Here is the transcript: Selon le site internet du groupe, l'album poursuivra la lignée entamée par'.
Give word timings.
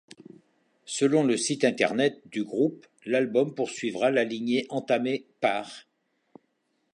Selon 0.87 1.23
le 1.23 1.37
site 1.37 1.63
internet 1.63 2.23
du 2.25 2.43
groupe, 2.43 2.87
l'album 3.05 3.53
poursuivra 3.53 4.09
la 4.09 4.23
lignée 4.23 4.65
entamée 4.69 5.27
par'. 5.41 5.69